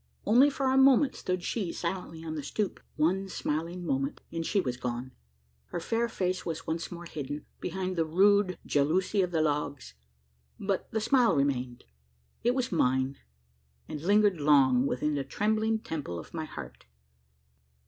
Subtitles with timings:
[0.25, 4.59] Only for a moment stood she silently on the stoop one smiling moment, and she
[4.59, 5.11] was gone.
[5.65, 9.93] Her fair face was once more hidden, behind the rude jalousie of the logs;
[10.59, 11.83] but the smile remained.
[12.43, 13.17] It was mine;
[13.87, 16.87] and lingered long within the trembling temple of my heart.